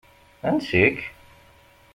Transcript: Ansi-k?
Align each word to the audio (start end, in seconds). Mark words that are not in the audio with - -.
Ansi-k? 0.47 0.97